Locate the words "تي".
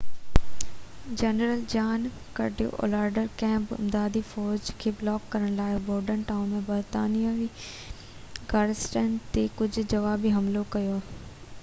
9.37-9.45